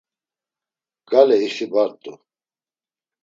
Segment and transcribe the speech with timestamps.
[1.09, 2.13] Gale ixi bart̆u.